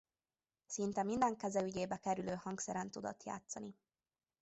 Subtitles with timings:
[0.65, 3.75] Szinte minden keze ügyébe kerülő hangszeren tudott játszani.